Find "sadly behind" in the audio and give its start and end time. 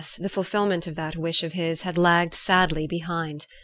2.33-3.45